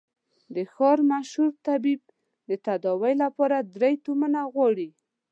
[0.55, 2.01] د ښار مشهور طبيب
[2.49, 4.89] يې د تداوي له پاره درې تومنه غواړي.